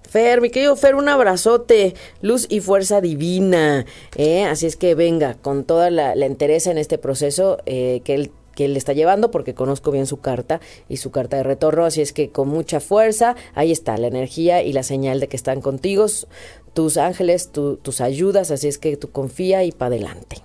[0.10, 3.86] Fer, mi querido Fer, un abrazote, luz y fuerza divina.
[4.16, 4.46] ¿eh?
[4.46, 8.32] Así es que venga, con toda la, la entereza en este proceso eh, que él
[8.62, 12.02] que él está llevando porque conozco bien su carta y su carta de retorno, así
[12.02, 15.62] es que con mucha fuerza, ahí está la energía y la señal de que están
[15.62, 16.06] contigo,
[16.76, 20.38] tus ángeles, tus ayudas, así es que tú confía y para adelante.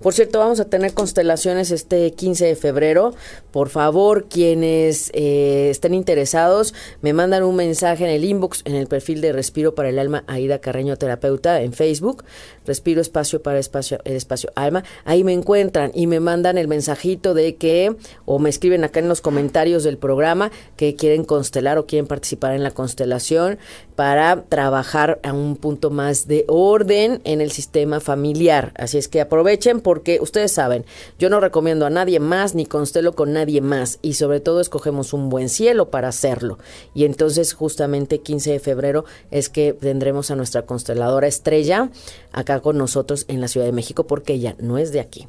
[0.00, 3.14] Por cierto, vamos a tener constelaciones este 15 de febrero.
[3.50, 8.86] Por favor, quienes eh, estén interesados, me mandan un mensaje en el inbox, en el
[8.86, 12.24] perfil de Respiro para el Alma, Aida Carreño Terapeuta, en Facebook.
[12.66, 14.84] Respiro Espacio para Espacio, el Espacio Alma.
[15.04, 17.94] Ahí me encuentran y me mandan el mensajito de que,
[18.24, 22.54] o me escriben acá en los comentarios del programa, que quieren constelar o quieren participar
[22.54, 23.58] en la constelación
[23.96, 28.72] para trabajar a un punto más de orden en el sistema familiar.
[28.76, 30.84] Así es que aprovechen porque ustedes saben,
[31.18, 35.12] yo no recomiendo a nadie más ni constelo con nadie más y sobre todo escogemos
[35.12, 36.58] un buen cielo para hacerlo.
[36.94, 41.90] Y entonces justamente 15 de febrero es que tendremos a nuestra consteladora estrella
[42.32, 45.28] acá con nosotros en la Ciudad de México porque ella no es de aquí.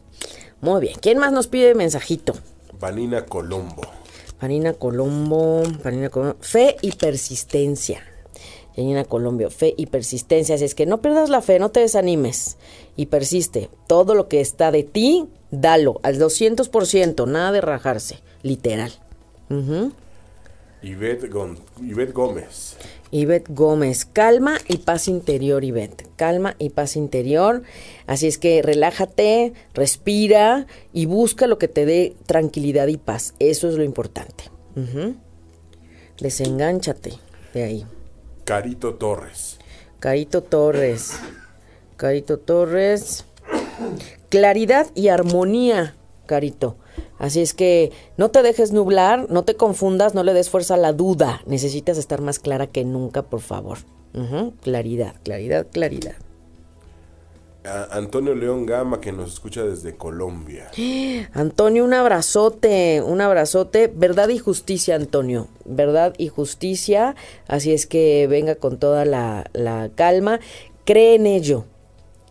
[0.62, 2.34] Muy bien, ¿quién más nos pide mensajito?
[2.80, 3.82] Vanina Colombo.
[4.42, 6.38] Vanina Colombo, Vanina Colombo.
[6.42, 8.02] Fe y persistencia.
[8.76, 10.56] Yanina Colombia, fe y persistencia.
[10.56, 12.58] Así es que no pierdas la fe, no te desanimes
[12.96, 13.70] y persiste.
[13.88, 18.92] Todo lo que está de ti, dalo al 200%, nada de rajarse, literal.
[19.50, 19.92] Uh
[20.82, 21.30] Ivette,
[22.14, 22.78] Gómez.
[23.10, 26.06] Ivette Gómez, calma y paz interior, Ivette.
[26.16, 27.64] Calma y paz interior.
[28.06, 33.34] Así es que relájate, respira y busca lo que te dé tranquilidad y paz.
[33.40, 34.52] Eso es lo importante.
[34.76, 35.16] Uh
[36.20, 37.14] Desengánchate
[37.54, 37.86] de ahí.
[38.44, 39.60] Carito Torres.
[40.00, 41.20] Carito Torres.
[41.98, 43.26] Carito Torres.
[44.30, 46.78] Claridad y armonía, Carito.
[47.18, 50.78] Así es que no te dejes nublar, no te confundas, no le des fuerza a
[50.78, 51.42] la duda.
[51.46, 53.80] Necesitas estar más clara que nunca, por favor.
[54.62, 56.16] Claridad, claridad, claridad.
[57.92, 60.70] Antonio León Gama que nos escucha desde Colombia.
[61.34, 63.92] Antonio, un abrazote, un abrazote.
[63.94, 65.48] Verdad y justicia, Antonio.
[65.66, 67.16] Verdad y justicia.
[67.48, 70.40] Así es que venga con toda la, calma.
[70.86, 71.66] Cree en ello.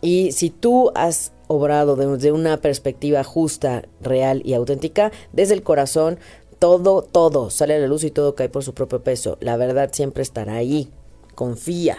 [0.05, 6.19] Y si tú has obrado desde una perspectiva justa, real y auténtica, desde el corazón,
[6.59, 9.39] todo, todo sale a la luz y todo cae por su propio peso.
[9.41, 10.91] La verdad siempre estará ahí.
[11.35, 11.97] Confía.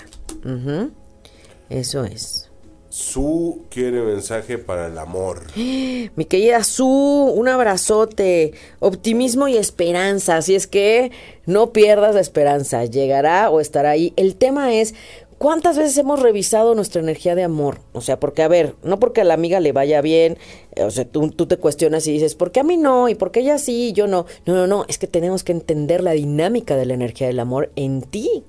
[1.70, 2.52] Eso es.
[2.96, 5.42] Su quiere mensaje para el amor.
[5.56, 10.38] Mi querida Su, un abrazote, optimismo y esperanza.
[10.38, 11.12] Así es que
[11.46, 14.14] no pierdas la esperanza, llegará o estará ahí.
[14.16, 14.96] El tema es
[15.38, 17.80] ¿Cuántas veces hemos revisado nuestra energía de amor?
[17.92, 20.38] O sea, porque, a ver, no porque a la amiga le vaya bien,
[20.78, 23.10] o sea, tú, tú, te cuestionas y dices, ¿por qué a mí no?
[23.10, 24.26] ¿Y por qué ella sí y yo no?
[24.46, 27.70] No, no, no, es que tenemos que entender la dinámica de la energía del amor
[27.76, 28.46] en ti.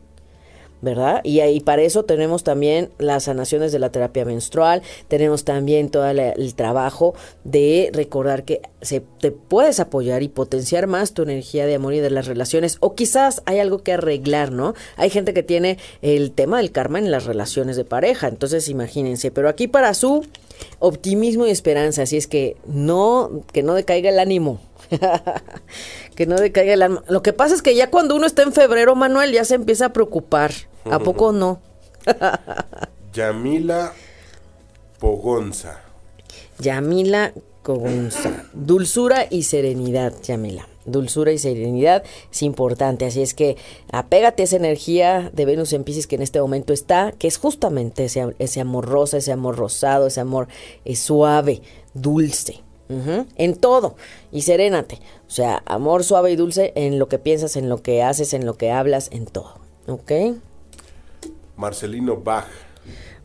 [0.83, 1.21] ¿Verdad?
[1.25, 6.07] Y ahí para eso tenemos también las sanaciones de la terapia menstrual, tenemos también todo
[6.09, 11.75] el trabajo de recordar que se te puedes apoyar y potenciar más tu energía de
[11.75, 14.75] amor y de las relaciones o quizás hay algo que arreglar, ¿no?
[14.97, 19.31] Hay gente que tiene el tema del karma en las relaciones de pareja, entonces imagínense,
[19.31, 20.25] pero aquí para su
[20.79, 24.61] optimismo y esperanza, así es que no que no decaiga el ánimo.
[26.15, 27.03] que no decaiga el alma.
[27.09, 29.87] Lo que pasa es que ya cuando uno está en febrero, Manuel, ya se empieza
[29.87, 30.53] a preocupar.
[30.91, 31.61] ¿A poco no?
[33.13, 33.93] Yamila
[34.99, 35.81] Pogonza.
[36.59, 38.45] Yamila Pogonza.
[38.53, 40.69] Dulzura y serenidad, Yamila.
[40.85, 43.57] Dulzura y serenidad es importante, así es que
[43.91, 47.39] apégate a esa energía de Venus en Pisces que en este momento está, que es
[47.39, 50.47] justamente ese, ese amor rosa, ese amor rosado, ese amor
[50.85, 51.61] eh, suave,
[51.93, 53.97] dulce en todo.
[54.33, 55.01] Y serénate.
[55.27, 58.47] O sea, amor suave y dulce en lo que piensas, en lo que haces, en
[58.47, 59.55] lo que hablas, en todo.
[59.87, 60.13] ¿Ok?
[61.57, 62.47] Marcelino Bach.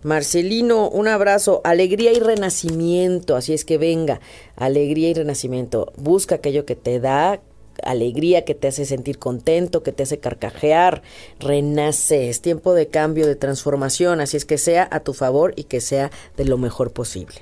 [0.03, 4.19] Marcelino, un abrazo, alegría y renacimiento, así es que venga,
[4.55, 7.39] alegría y renacimiento, busca aquello que te da
[7.83, 11.03] alegría, que te hace sentir contento, que te hace carcajear,
[11.39, 15.65] renace, es tiempo de cambio, de transformación, así es que sea a tu favor y
[15.65, 17.35] que sea de lo mejor posible.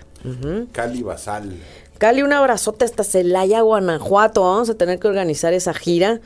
[0.73, 1.53] Cali Basal.
[1.99, 4.43] Cali, un abrazote hasta Celaya, Guanajuato.
[4.43, 6.21] Vamos a tener que organizar esa gira,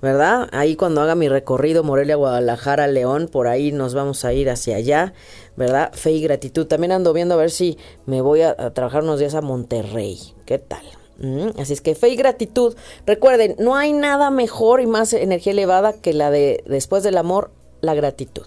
[0.00, 0.48] ¿verdad?
[0.52, 4.76] Ahí cuando haga mi recorrido Morelia, Guadalajara, León, por ahí nos vamos a ir hacia
[4.76, 5.12] allá,
[5.54, 5.92] ¿verdad?
[5.92, 6.66] Fe y gratitud.
[6.66, 10.18] También ando viendo a ver si me voy a, trabajar unos días a Monterrey.
[10.46, 10.86] ¿Qué tal?
[11.18, 12.74] Mm, así es que fe y gratitud.
[13.04, 17.50] Recuerden, no hay nada mejor y más energía elevada que la de después del amor,
[17.82, 18.46] la gratitud.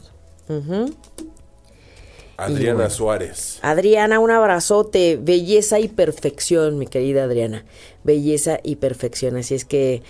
[2.46, 3.60] Adriana Suárez.
[3.62, 5.18] Adriana, un abrazote.
[5.22, 7.66] Belleza y perfección, mi querida Adriana.
[8.04, 9.38] Belleza y perfección.
[9.38, 10.04] Así es que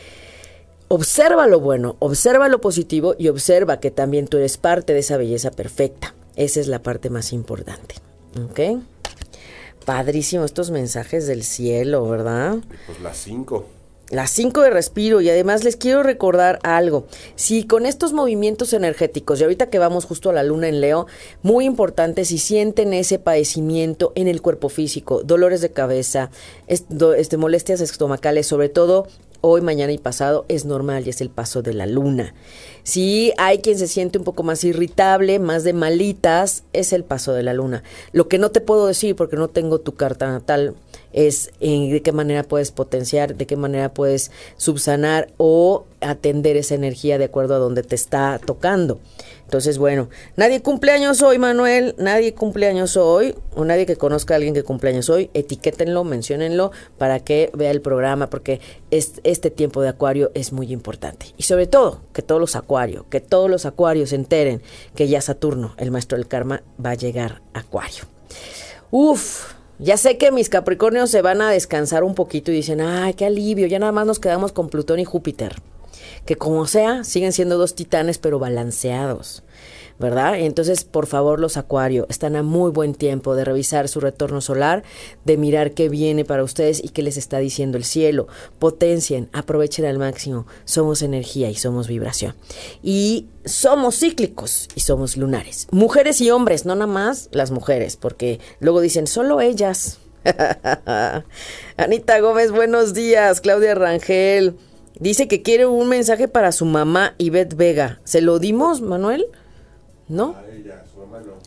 [0.88, 5.18] observa lo bueno, observa lo positivo y observa que también tú eres parte de esa
[5.18, 6.14] belleza perfecta.
[6.36, 7.96] Esa es la parte más importante.
[8.44, 8.82] ¿Ok?
[9.86, 12.58] Padrísimo estos mensajes del cielo, ¿verdad?
[12.86, 13.66] Pues las cinco.
[14.12, 17.06] Las 5 de respiro y además les quiero recordar algo.
[17.36, 21.08] Si con estos movimientos energéticos, y ahorita que vamos justo a la luna en Leo,
[21.44, 26.30] muy importante si sienten ese padecimiento en el cuerpo físico, dolores de cabeza,
[26.68, 29.08] este, molestias estomacales, sobre todo
[29.42, 32.34] hoy, mañana y pasado, es normal y es el paso de la luna.
[32.84, 37.34] Si hay quien se siente un poco más irritable, más de malitas, es el paso
[37.34, 37.84] de la luna.
[38.12, 40.76] Lo que no te puedo decir porque no tengo tu carta natal
[41.14, 46.76] es eh, de qué manera puedes potenciar, de qué manera puedes subsanar o atender esa
[46.76, 49.00] energía de acuerdo a donde te está tocando.
[49.52, 54.54] Entonces, bueno, nadie cumpleaños hoy, Manuel, nadie cumpleaños hoy, o nadie que conozca a alguien
[54.54, 58.62] que cumpleaños hoy, etiquétenlo, menciónenlo para que vea el programa, porque
[58.92, 61.34] este tiempo de acuario es muy importante.
[61.36, 64.62] Y sobre todo, que todos los acuarios, que todos los acuarios se enteren
[64.96, 68.06] que ya Saturno, el maestro del karma, va a llegar a acuario.
[68.90, 73.16] Uf, ya sé que mis Capricornios se van a descansar un poquito y dicen, ay,
[73.16, 75.58] qué alivio, ya nada más nos quedamos con Plutón y Júpiter.
[76.26, 79.44] Que como sea, siguen siendo dos titanes, pero balanceados.
[80.02, 80.40] ¿verdad?
[80.40, 84.84] Entonces, por favor, los acuarios están a muy buen tiempo de revisar su retorno solar,
[85.24, 88.28] de mirar qué viene para ustedes y qué les está diciendo el cielo.
[88.60, 90.48] Potencien, aprovechen al máximo.
[90.66, 92.36] Somos energía y somos vibración.
[92.82, 95.68] Y somos cíclicos y somos lunares.
[95.72, 100.00] Mujeres y hombres, no nada más las mujeres, porque luego dicen solo ellas.
[101.78, 103.40] Anita Gómez, buenos días.
[103.40, 104.56] Claudia Rangel.
[105.00, 108.00] Dice que quiere un mensaje para su mamá, Ivette Vega.
[108.04, 109.26] ¿Se lo dimos, Manuel?
[110.08, 110.36] ¿No?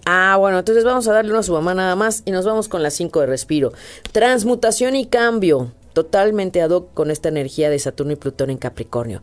[0.07, 2.68] Ah, bueno, entonces vamos a darle uno a su mamá nada más y nos vamos
[2.68, 3.72] con las 5 de respiro.
[4.12, 9.22] Transmutación y cambio, totalmente ad hoc con esta energía de Saturno y Plutón en Capricornio.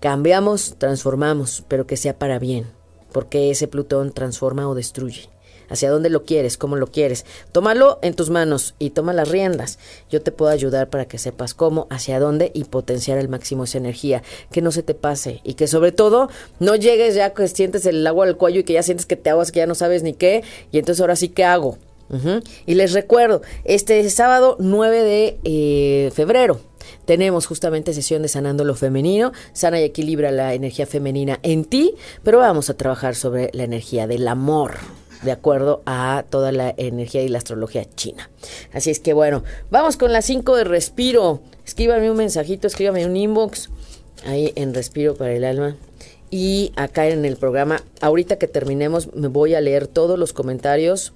[0.00, 2.66] Cambiamos, transformamos, pero que sea para bien,
[3.12, 5.28] porque ese Plutón transforma o destruye
[5.68, 7.24] hacia dónde lo quieres, cómo lo quieres.
[7.52, 9.78] Tómalo en tus manos y toma las riendas.
[10.10, 13.78] Yo te puedo ayudar para que sepas cómo, hacia dónde y potenciar al máximo esa
[13.78, 14.22] energía.
[14.50, 16.28] Que no se te pase y que sobre todo
[16.60, 19.30] no llegues ya que sientes el agua al cuello y que ya sientes que te
[19.30, 20.42] aguas, que ya no sabes ni qué.
[20.72, 21.78] Y entonces ahora sí, ¿qué hago?
[22.66, 26.60] Y les recuerdo, este sábado 9 de eh, febrero
[27.04, 31.94] tenemos justamente sesión de sanando lo femenino, sana y equilibra la energía femenina en ti,
[32.22, 34.74] pero vamos a trabajar sobre la energía del amor
[35.26, 38.30] de acuerdo a toda la energía y la astrología china.
[38.72, 41.42] Así es que bueno, vamos con las 5 de respiro.
[41.66, 43.68] Escríbame un mensajito, escríbame un inbox
[44.24, 45.76] ahí en Respiro para el Alma.
[46.30, 51.12] Y acá en el programa, ahorita que terminemos, me voy a leer todos los comentarios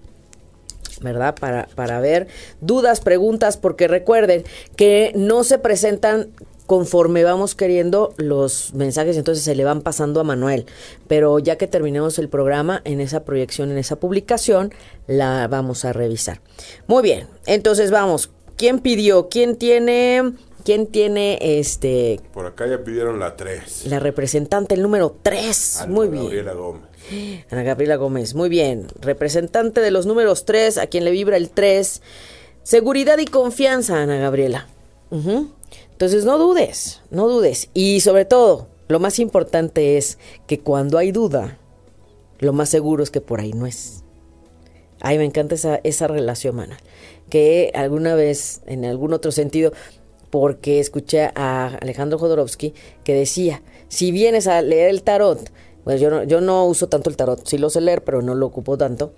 [1.01, 1.35] ¿verdad?
[1.35, 2.29] Para, para ver
[2.61, 4.44] dudas, preguntas, porque recuerden
[4.77, 6.29] que no se presentan
[6.70, 10.66] conforme vamos queriendo los mensajes, entonces se le van pasando a Manuel.
[11.09, 14.72] Pero ya que terminemos el programa, en esa proyección, en esa publicación,
[15.09, 16.40] la vamos a revisar.
[16.87, 18.30] Muy bien, entonces vamos.
[18.56, 19.28] ¿Quién pidió?
[19.28, 20.35] ¿Quién tiene...
[20.64, 22.20] ¿Quién tiene este...
[22.33, 23.87] Por acá ya pidieron la 3.
[23.87, 25.87] La representante, el número 3.
[25.88, 26.22] Muy bien.
[26.22, 26.83] Gabriela Gómez.
[27.50, 28.87] Ana Gabriela Gómez, muy bien.
[29.00, 32.00] Representante de los números 3, a quien le vibra el 3.
[32.62, 34.68] Seguridad y confianza, Ana Gabriela.
[36.01, 37.69] Entonces no dudes, no dudes.
[37.75, 41.59] Y sobre todo, lo más importante es que cuando hay duda,
[42.39, 44.03] lo más seguro es que por ahí no es.
[45.03, 46.79] Ay, me encanta esa, esa relación, mana.
[47.29, 49.75] Que alguna vez, en algún otro sentido,
[50.31, 52.73] porque escuché a Alejandro Jodorowsky
[53.05, 55.51] que decía, si vienes a leer el tarot,
[55.85, 58.35] pues yo no, yo no uso tanto el tarot, sí lo sé leer, pero no
[58.35, 59.13] lo ocupo tanto.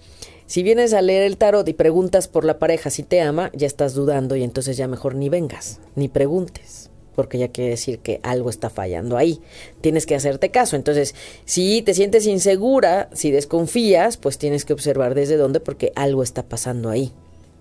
[0.53, 3.67] Si vienes a leer el tarot y preguntas por la pareja si te ama, ya
[3.67, 8.21] estás dudando y entonces ya mejor ni vengas, ni preguntes, porque ya quiere decir que
[8.23, 9.41] algo está fallando ahí.
[9.81, 10.77] Tienes que hacerte caso.
[10.77, 11.15] Entonces,
[11.47, 16.43] si te sientes insegura, si desconfías, pues tienes que observar desde dónde porque algo está
[16.43, 17.15] pasando ahí.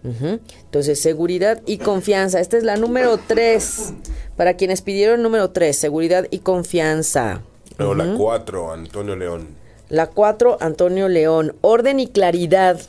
[0.03, 2.41] Entonces, seguridad y confianza.
[2.41, 3.93] Esta es la número tres.
[4.35, 7.41] Para quienes pidieron número tres, seguridad y confianza.
[7.77, 9.60] Luego la cuatro, Antonio León.
[9.91, 11.57] La 4, Antonio León.
[11.59, 12.79] Orden y claridad.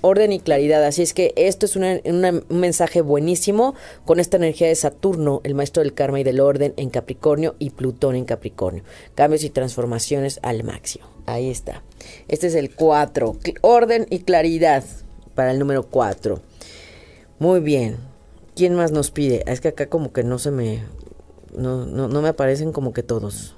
[0.00, 0.82] Orden y claridad.
[0.84, 5.84] Así es que esto es un mensaje buenísimo con esta energía de Saturno, el maestro
[5.84, 8.82] del karma y del orden en Capricornio y Plutón en Capricornio.
[9.14, 11.06] Cambios y transformaciones al máximo.
[11.26, 11.84] Ahí está.
[12.26, 13.36] Este es el 4.
[13.60, 14.82] Orden y claridad
[15.36, 16.40] para el número 4.
[17.38, 17.98] Muy bien.
[18.56, 19.44] ¿Quién más nos pide?
[19.46, 20.82] Es que acá como que no se me...
[21.56, 23.54] No, no, no me aparecen como que todos.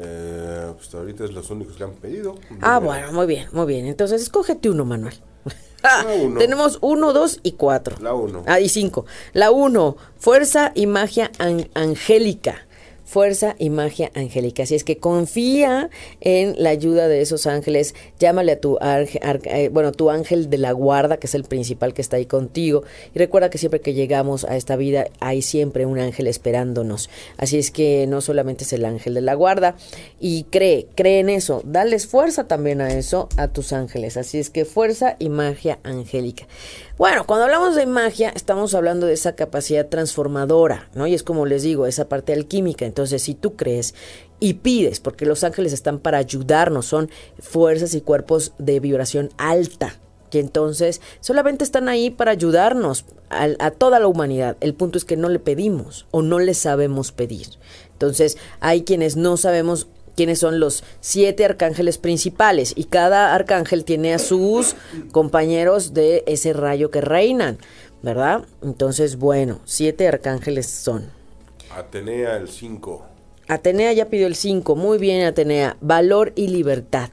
[0.00, 2.36] Eh, pues ahorita es los únicos que han pedido.
[2.60, 3.86] Ah, bueno, muy bien, muy bien.
[3.86, 5.14] Entonces, escógete uno, Manuel.
[5.82, 6.38] La uno.
[6.38, 7.96] Tenemos uno, dos y cuatro.
[8.00, 8.44] La uno.
[8.46, 9.06] Ah, y cinco.
[9.32, 12.66] La uno, fuerza y magia an- angélica.
[13.08, 14.64] Fuerza y magia angélica.
[14.64, 15.88] Así es que confía
[16.20, 17.94] en la ayuda de esos ángeles.
[18.18, 22.02] Llámale a tu, eh, bueno, tu ángel de la guarda, que es el principal que
[22.02, 22.82] está ahí contigo.
[23.14, 27.08] Y recuerda que siempre que llegamos a esta vida hay siempre un ángel esperándonos.
[27.38, 29.76] Así es que no solamente es el ángel de la guarda.
[30.20, 31.62] Y cree, cree en eso.
[31.64, 34.18] Dales fuerza también a eso, a tus ángeles.
[34.18, 36.46] Así es que fuerza y magia angélica.
[36.98, 41.06] Bueno, cuando hablamos de magia, estamos hablando de esa capacidad transformadora, ¿no?
[41.06, 42.86] Y es como les digo, esa parte alquímica.
[42.86, 43.94] Entonces, si tú crees
[44.40, 49.94] y pides, porque los ángeles están para ayudarnos, son fuerzas y cuerpos de vibración alta.
[50.32, 54.56] Que entonces solamente están ahí para ayudarnos a, a toda la humanidad.
[54.60, 57.46] El punto es que no le pedimos o no le sabemos pedir.
[57.92, 59.86] Entonces, hay quienes no sabemos
[60.18, 64.74] quiénes son los siete arcángeles principales y cada arcángel tiene a sus
[65.12, 67.58] compañeros de ese rayo que reinan,
[68.02, 68.44] ¿verdad?
[68.60, 71.12] Entonces, bueno, siete arcángeles son.
[71.70, 73.06] Atenea el 5.
[73.46, 77.10] Atenea ya pidió el 5, muy bien Atenea, valor y libertad.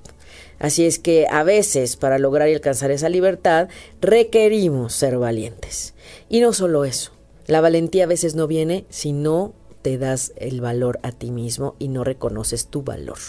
[0.57, 3.69] Así es que a veces para lograr y alcanzar esa libertad
[4.01, 5.93] requerimos ser valientes.
[6.27, 7.11] Y no solo eso,
[7.45, 9.53] la valentía a veces no viene si no
[9.85, 13.19] te das el valor a ti mismo y no reconoces tu valor.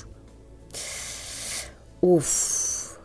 [2.00, 2.96] Uf.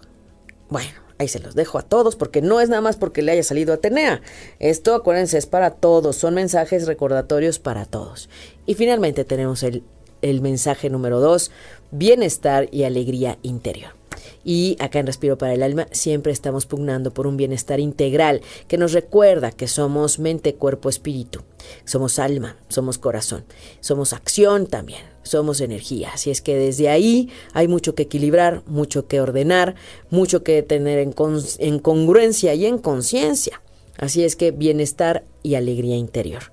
[0.70, 3.44] Bueno, ahí se los dejo a todos porque no es nada más porque le haya
[3.44, 4.22] salido a Atenea.
[4.60, 6.16] Esto, acuérdense, es para todos.
[6.16, 8.30] Son mensajes recordatorios para todos.
[8.66, 9.84] Y finalmente tenemos el,
[10.22, 11.52] el mensaje número dos,
[11.92, 14.01] bienestar y alegría interior.
[14.44, 18.78] Y acá en Respiro para el Alma siempre estamos pugnando por un bienestar integral que
[18.78, 21.42] nos recuerda que somos mente, cuerpo, espíritu.
[21.86, 23.44] Somos alma, somos corazón,
[23.82, 26.10] somos acción también, somos energía.
[26.14, 29.76] Así es que desde ahí hay mucho que equilibrar, mucho que ordenar,
[30.10, 31.14] mucho que tener en,
[31.60, 33.62] en congruencia y en conciencia.
[33.98, 36.44] Así es que bienestar y alegría interior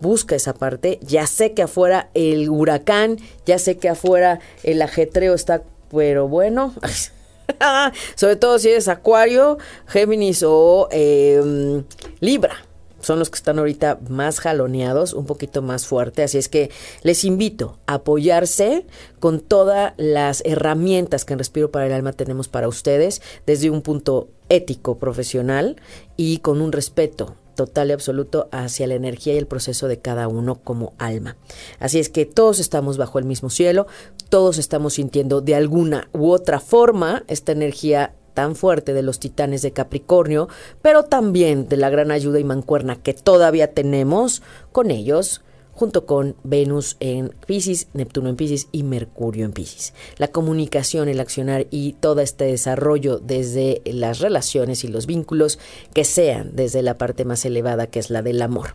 [0.00, 0.98] busca esa parte.
[1.02, 6.74] Ya sé que afuera el huracán, ya sé que afuera el ajetreo está, pero bueno.
[8.14, 11.82] Sobre todo si eres Acuario, Géminis o eh,
[12.20, 12.56] Libra.
[13.00, 16.24] Son los que están ahorita más jaloneados, un poquito más fuerte.
[16.24, 16.70] Así es que
[17.02, 18.86] les invito a apoyarse
[19.20, 23.82] con todas las herramientas que en Respiro para el Alma tenemos para ustedes, desde un
[23.82, 25.76] punto ético, profesional
[26.16, 30.28] y con un respeto total y absoluto hacia la energía y el proceso de cada
[30.28, 31.36] uno como alma.
[31.80, 33.88] Así es que todos estamos bajo el mismo cielo,
[34.28, 39.62] todos estamos sintiendo de alguna u otra forma esta energía tan fuerte de los titanes
[39.62, 40.48] de Capricornio,
[40.82, 44.42] pero también de la gran ayuda y mancuerna que todavía tenemos
[44.72, 45.40] con ellos,
[45.76, 49.92] junto con Venus en Pisces, Neptuno en Pisces y Mercurio en Pisces.
[50.16, 55.58] La comunicación, el accionar y todo este desarrollo desde las relaciones y los vínculos
[55.92, 58.74] que sean desde la parte más elevada que es la del amor.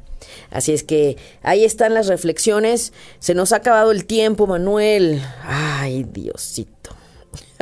[0.51, 2.93] Así es que ahí están las reflexiones.
[3.19, 5.21] Se nos ha acabado el tiempo, Manuel.
[5.43, 7.00] Ay, Diosito.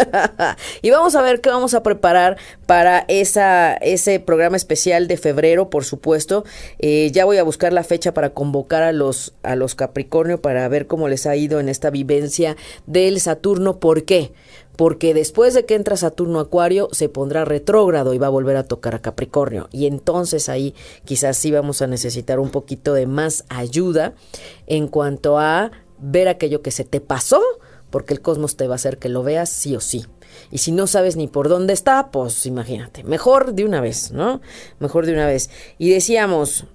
[0.81, 5.69] y vamos a ver qué vamos a preparar para esa, ese programa especial de febrero,
[5.69, 6.43] por supuesto.
[6.79, 10.67] Eh, ya voy a buscar la fecha para convocar a los, a los Capricornio para
[10.67, 13.79] ver cómo les ha ido en esta vivencia del Saturno.
[13.79, 14.31] ¿Por qué?
[14.75, 18.63] Porque después de que entra Saturno Acuario, se pondrá retrógrado y va a volver a
[18.63, 19.67] tocar a Capricornio.
[19.71, 20.73] Y entonces ahí
[21.03, 24.13] quizás sí vamos a necesitar un poquito de más ayuda
[24.67, 27.41] en cuanto a ver aquello que se te pasó
[27.89, 30.05] porque el cosmos te va a hacer que lo veas sí o sí.
[30.51, 34.41] Y si no sabes ni por dónde está, pues imagínate, mejor de una vez, ¿no?
[34.79, 35.49] Mejor de una vez.
[35.77, 36.65] Y decíamos,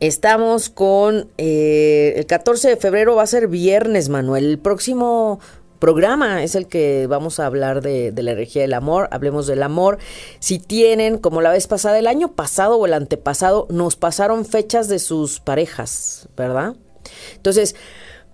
[0.00, 4.44] estamos con eh, el 14 de febrero va a ser viernes, Manuel.
[4.44, 5.40] El próximo
[5.78, 9.62] programa es el que vamos a hablar de, de, la energía del amor, hablemos del
[9.62, 9.98] amor.
[10.38, 14.88] Si tienen, como la vez pasada, el año pasado o el antepasado, nos pasaron fechas
[14.88, 16.74] de sus parejas, ¿verdad?
[17.36, 17.76] Entonces,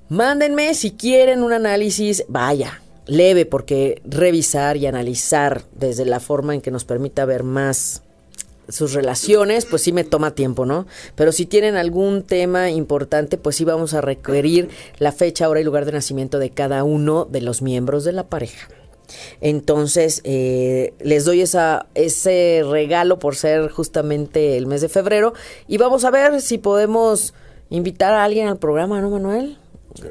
[0.09, 6.61] Mándenme si quieren un análisis, vaya, leve, porque revisar y analizar desde la forma en
[6.61, 8.03] que nos permita ver más
[8.69, 10.87] sus relaciones, pues sí me toma tiempo, ¿no?
[11.15, 15.65] Pero si tienen algún tema importante, pues sí vamos a requerir la fecha, hora y
[15.65, 18.69] lugar de nacimiento de cada uno de los miembros de la pareja.
[19.41, 25.35] Entonces, eh, les doy ese regalo por ser justamente el mes de febrero
[25.69, 27.35] y vamos a ver si podemos
[27.69, 29.59] invitar a alguien al programa, ¿no, Manuel?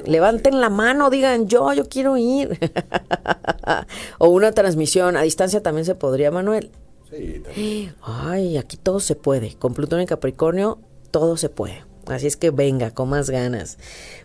[0.06, 2.58] Levanten la mano, digan yo, yo quiero ir.
[4.18, 6.70] o una transmisión a distancia también se podría, Manuel.
[7.10, 7.94] Sí, también.
[8.02, 9.54] Ay, aquí todo se puede.
[9.56, 10.78] Con Plutón en Capricornio,
[11.10, 11.84] todo se puede.
[12.06, 13.78] Así es que venga, con más ganas.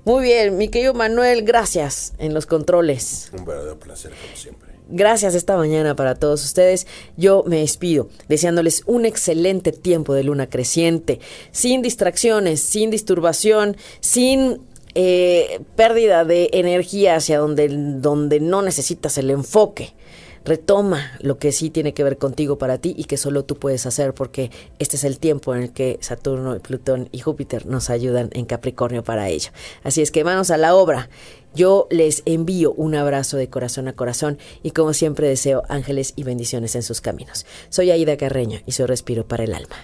[0.04, 3.32] Muy bien, mi querido Manuel, gracias en los controles.
[3.38, 4.68] Un verdadero placer, como siempre.
[4.90, 6.88] Gracias esta mañana para todos ustedes.
[7.18, 11.20] Yo me despido deseándoles un excelente tiempo de luna creciente,
[11.52, 14.62] sin distracciones, sin disturbación, sin
[15.00, 19.94] eh, pérdida de energía hacia donde, donde no necesitas el enfoque.
[20.44, 23.86] Retoma lo que sí tiene que ver contigo para ti y que solo tú puedes
[23.86, 28.32] hacer porque este es el tiempo en el que Saturno, Plutón y Júpiter nos ayudan
[28.34, 29.52] en Capricornio para ello.
[29.84, 31.10] Así es que manos a la obra.
[31.54, 36.24] Yo les envío un abrazo de corazón a corazón y como siempre deseo ángeles y
[36.24, 37.46] bendiciones en sus caminos.
[37.70, 39.76] Soy Aida Carreño y soy Respiro para el Alma.